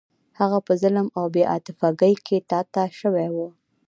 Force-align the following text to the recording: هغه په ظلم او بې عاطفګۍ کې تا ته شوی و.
هغه 0.39 0.59
په 0.67 0.73
ظلم 0.81 1.07
او 1.17 1.25
بې 1.33 1.43
عاطفګۍ 1.51 2.13
کې 2.25 2.37
تا 2.49 2.59
ته 2.73 2.83
شوی 2.99 3.27
و. 3.35 3.37